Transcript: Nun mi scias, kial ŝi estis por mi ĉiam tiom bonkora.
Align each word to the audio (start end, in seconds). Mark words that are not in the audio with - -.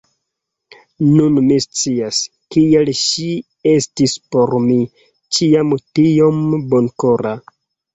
Nun 1.09 1.37
mi 1.49 1.57
scias, 1.65 2.23
kial 2.57 2.93
ŝi 3.03 3.29
estis 3.77 4.19
por 4.33 4.59
mi 4.67 4.83
ĉiam 5.41 5.81
tiom 5.97 6.47
bonkora. 6.77 7.41